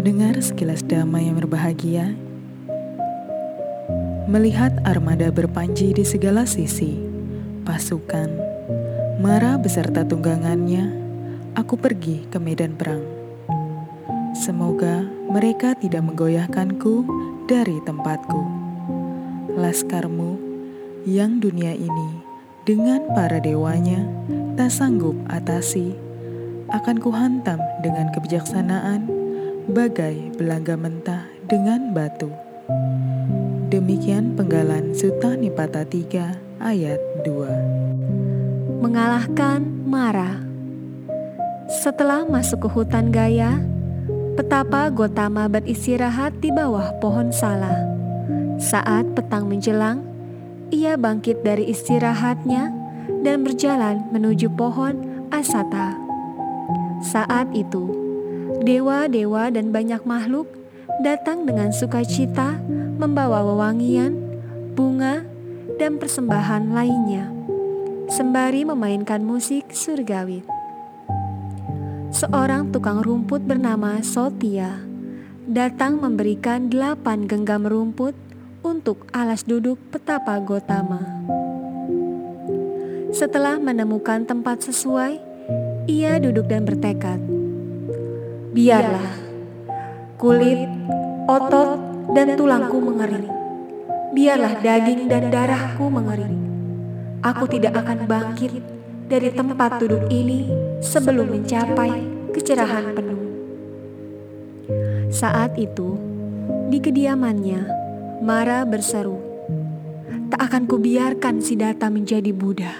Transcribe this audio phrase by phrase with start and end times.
[0.00, 2.16] Pendengar sekilas damai yang berbahagia,
[4.32, 6.96] melihat armada berpanji di segala sisi,
[7.68, 8.32] pasukan,
[9.20, 10.88] Mara beserta tunggangannya,
[11.52, 13.04] aku pergi ke medan perang.
[14.32, 17.04] Semoga mereka tidak menggoyahkanku
[17.44, 18.40] dari tempatku.
[19.52, 20.40] Laskarmu
[21.04, 22.24] yang dunia ini
[22.64, 24.00] dengan para dewanya
[24.56, 25.92] tak sanggup atasi,
[26.72, 29.19] akan kuhantam dengan kebijaksanaan
[29.68, 32.32] bagai belangga mentah dengan batu.
[33.68, 38.80] Demikian penggalan Sutta Nipata 3 ayat 2.
[38.80, 40.40] Mengalahkan Mara
[41.68, 43.60] Setelah masuk ke hutan Gaya,
[44.34, 47.76] petapa Gotama beristirahat di bawah pohon salah.
[48.56, 50.02] Saat petang menjelang,
[50.74, 52.74] ia bangkit dari istirahatnya
[53.22, 55.94] dan berjalan menuju pohon Asata.
[57.06, 58.09] Saat itu,
[58.60, 60.44] dewa-dewa dan banyak makhluk
[61.00, 62.60] datang dengan sukacita
[63.00, 64.20] membawa wewangian,
[64.76, 65.24] bunga,
[65.80, 67.32] dan persembahan lainnya,
[68.12, 70.44] sembari memainkan musik surgawi.
[72.12, 74.84] Seorang tukang rumput bernama Sotia
[75.48, 78.12] datang memberikan delapan genggam rumput
[78.60, 81.00] untuk alas duduk petapa Gotama.
[83.10, 85.16] Setelah menemukan tempat sesuai,
[85.88, 87.39] ia duduk dan bertekad
[88.50, 89.30] Biarlah
[90.18, 90.66] kulit,
[91.30, 91.78] otot,
[92.12, 93.30] dan tulangku mengering.
[94.10, 96.34] Biarlah daging dan darahku mengering.
[97.22, 98.58] Aku tidak akan bangkit
[99.06, 100.50] dari tempat duduk ini
[100.82, 101.94] sebelum mencapai
[102.34, 103.22] kecerahan penuh.
[105.14, 105.94] Saat itu,
[106.74, 107.78] di kediamannya,
[108.20, 109.16] Mara berseru,
[110.28, 112.74] "Tak akan kubiarkan si Data menjadi Buddha."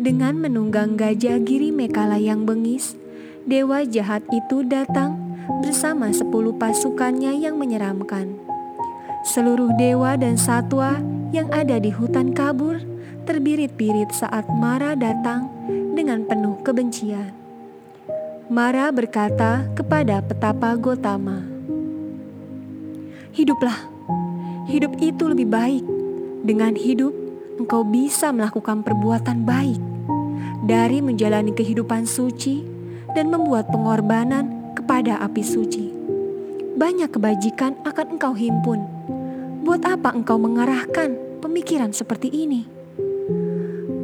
[0.00, 2.96] Dengan menunggang gajah Giri Mekala yang bengis,
[3.50, 5.18] dewa jahat itu datang
[5.58, 8.38] bersama sepuluh pasukannya yang menyeramkan.
[9.26, 11.02] Seluruh dewa dan satwa
[11.34, 12.78] yang ada di hutan kabur
[13.26, 17.34] terbirit-birit saat Mara datang dengan penuh kebencian.
[18.46, 21.42] Mara berkata kepada petapa Gotama,
[23.34, 23.82] "Hiduplah,
[24.70, 25.82] hidup itu lebih baik.
[26.46, 27.10] Dengan hidup,
[27.58, 29.82] engkau bisa melakukan perbuatan baik
[30.70, 32.79] dari menjalani kehidupan suci
[33.14, 35.90] dan membuat pengorbanan kepada api suci.
[36.78, 38.80] Banyak kebajikan akan engkau himpun.
[39.66, 42.64] Buat apa engkau mengarahkan pemikiran seperti ini?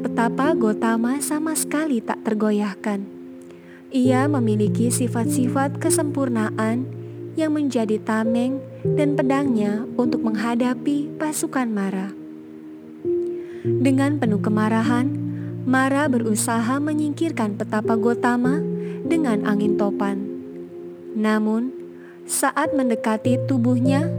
[0.05, 3.01] Petapa Gotama sama sekali tak tergoyahkan.
[3.95, 6.85] Ia memiliki sifat-sifat kesempurnaan
[7.39, 12.11] yang menjadi tameng dan pedangnya untuk menghadapi pasukan Mara.
[13.67, 15.07] Dengan penuh kemarahan,
[15.67, 18.63] Mara berusaha menyingkirkan petapa Gotama
[19.07, 20.19] dengan angin topan.
[21.17, 21.73] Namun,
[22.27, 24.11] saat mendekati tubuhnya,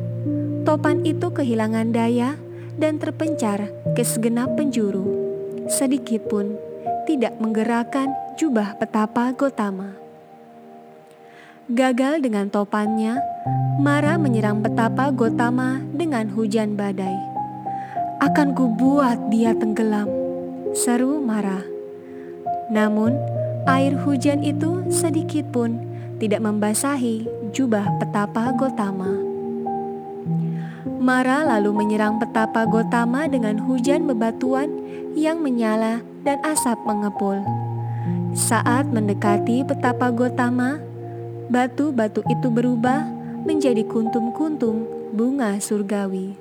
[0.64, 2.40] topan itu kehilangan daya
[2.80, 5.06] dan terpencar ke segenap penjuru.
[5.68, 6.56] Sedikit pun
[7.04, 9.96] tidak menggerakkan jubah petapa Gotama.
[11.68, 13.20] Gagal dengan topannya,
[13.78, 17.20] Mara menyerang petapa Gotama dengan hujan badai.
[18.24, 20.08] Akan kubuat dia tenggelam,
[20.72, 21.62] seru Mara.
[22.72, 23.37] Namun,
[23.68, 25.84] Air hujan itu sedikit pun
[26.24, 29.12] tidak membasahi jubah petapa Gotama.
[31.04, 34.72] Mara lalu menyerang petapa Gotama dengan hujan bebatuan
[35.20, 37.44] yang menyala dan asap mengepul.
[38.32, 40.80] Saat mendekati petapa Gotama,
[41.52, 43.04] batu-batu itu berubah
[43.44, 46.40] menjadi kuntum-kuntum bunga surgawi.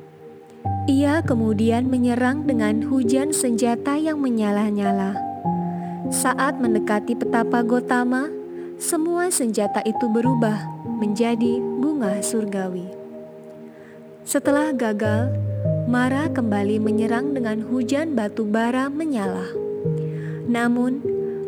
[0.86, 5.35] Ia kemudian menyerang dengan hujan senjata yang menyala-nyala.
[6.06, 8.31] Saat mendekati petapa Gotama,
[8.78, 12.87] semua senjata itu berubah menjadi bunga surgawi.
[14.22, 15.34] Setelah gagal,
[15.87, 19.47] Mara kembali menyerang dengan hujan batu bara menyala.
[20.50, 20.99] Namun,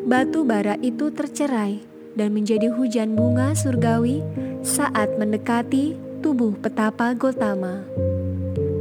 [0.07, 1.83] batu bara itu tercerai
[2.15, 4.23] dan menjadi hujan bunga surgawi
[4.62, 7.82] saat mendekati tubuh petapa Gotama.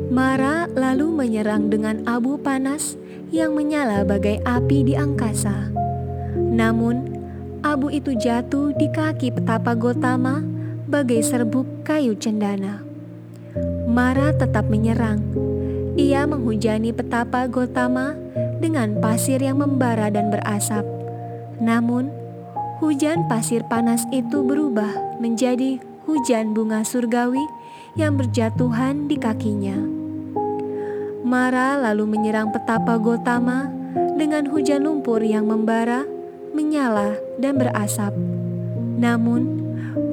[0.07, 2.95] Mara lalu menyerang dengan abu panas
[3.27, 5.68] yang menyala bagai api di angkasa.
[6.31, 7.12] Namun,
[7.59, 10.39] abu itu jatuh di kaki petapa Gotama
[10.88, 12.80] bagai serbuk kayu cendana.
[13.83, 15.19] Mara tetap menyerang.
[16.00, 18.15] Ia menghujani petapa Gotama
[18.63, 20.88] dengan pasir yang membara dan berasap.
[21.60, 22.07] Namun,
[22.80, 27.44] hujan pasir panas itu berubah menjadi hujan bunga surgawi
[28.00, 29.97] yang berjatuhan di kakinya.
[31.27, 33.68] Mara lalu menyerang petapa Gotama
[34.15, 36.07] dengan hujan lumpur yang membara,
[36.56, 38.15] menyala, dan berasap.
[38.95, 39.59] Namun,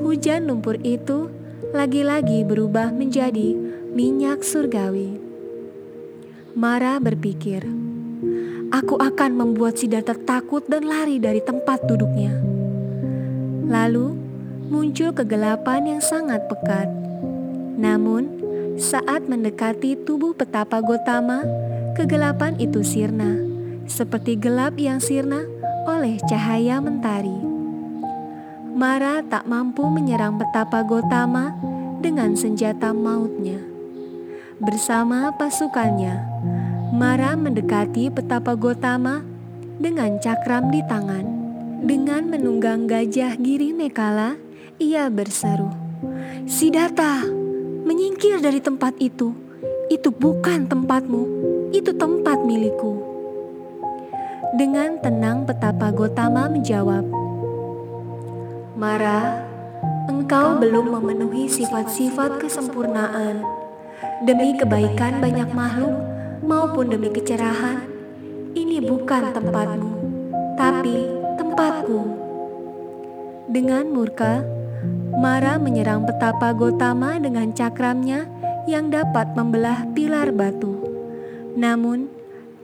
[0.02, 1.30] hujan lumpur itu
[1.70, 3.54] lagi-lagi berubah menjadi
[3.94, 5.14] minyak surgawi.
[6.58, 7.62] Mara berpikir,
[8.74, 12.34] "Aku akan membuat Siddhartha takut dan lari dari tempat duduknya."
[13.70, 14.18] Lalu
[14.66, 16.90] muncul kegelapan yang sangat pekat.
[17.78, 18.43] Namun,
[18.74, 21.46] saat mendekati tubuh petapa Gotama,
[21.94, 23.38] kegelapan itu sirna,
[23.86, 25.46] seperti gelap yang sirna
[25.86, 27.34] oleh cahaya mentari.
[28.74, 31.54] Mara tak mampu menyerang petapa Gotama
[32.02, 33.62] dengan senjata mautnya.
[34.58, 36.18] Bersama pasukannya,
[36.94, 39.22] Mara mendekati petapa Gotama
[39.78, 41.26] dengan cakram di tangan.
[41.84, 44.40] Dengan menunggang gajah Giri Mekala,
[44.80, 45.68] ia berseru,
[46.48, 47.43] Sidata,
[47.84, 49.36] menyingkir dari tempat itu.
[49.92, 51.22] Itu bukan tempatmu,
[51.76, 52.96] itu tempat milikku.
[54.56, 57.04] Dengan tenang petapa Gotama menjawab,
[58.74, 59.44] Mara,
[60.08, 63.44] engkau belum memenuhi sifat-sifat kesempurnaan
[64.24, 65.94] demi kebaikan banyak makhluk
[66.42, 67.84] maupun demi kecerahan.
[68.56, 69.92] Ini bukan tempatmu,
[70.56, 72.00] tapi tempatku.
[73.52, 74.40] Dengan murka,
[75.14, 78.26] Mara menyerang petapa Gotama dengan cakramnya
[78.68, 80.80] yang dapat membelah pilar batu.
[81.54, 82.14] Namun,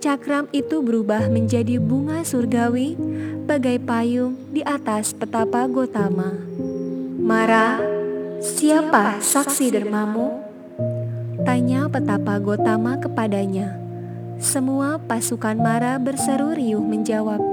[0.01, 2.97] Cakram itu berubah menjadi bunga surgawi
[3.45, 6.33] bagai payung di atas petapa Gotama.
[7.21, 7.77] Mara,
[8.41, 10.41] siapa saksi dermamu?
[11.45, 13.77] Tanya petapa Gotama kepadanya.
[14.41, 17.45] Semua pasukan Mara berseru riuh menjawab,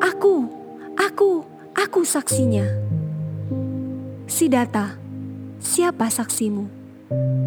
[0.00, 0.48] Aku,
[0.96, 1.44] aku,
[1.76, 2.91] aku saksinya.
[4.30, 4.94] Sidata,
[5.58, 6.70] siapa saksimu?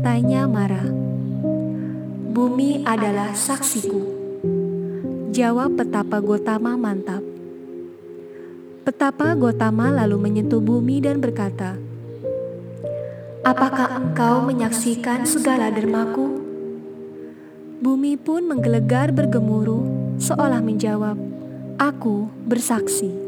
[0.04, 0.83] Tanya Mara.
[2.36, 4.04] Bumi adalah saksiku.
[5.31, 7.24] Jawab petapa Gotama mantap.
[8.83, 11.80] Petapa Gotama lalu menyentuh bumi dan berkata,
[13.48, 16.44] Apakah engkau menyaksikan segala dermaku?
[17.80, 21.16] Bumi pun menggelegar bergemuruh seolah menjawab,
[21.80, 23.25] Aku bersaksi.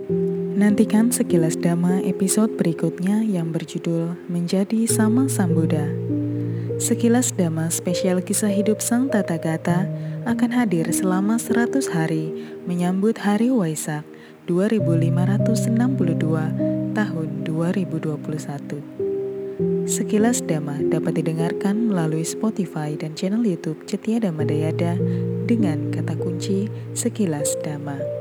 [0.57, 5.85] Nantikan sekilas dama episode berikutnya yang berjudul Menjadi Sama Sambuddha.
[6.81, 9.85] Sekilas Dhamma spesial kisah hidup Sang Tata Gata
[10.25, 12.33] akan hadir selama 100 hari
[12.65, 14.01] menyambut Hari Waisak
[14.49, 15.77] 2562
[16.97, 18.17] tahun 2021.
[19.85, 24.97] Sekilas Dhamma dapat didengarkan melalui Spotify dan channel YouTube Cetia Dhamma Dayada
[25.45, 26.65] dengan kata kunci
[26.97, 28.16] Sekilas Dhamma.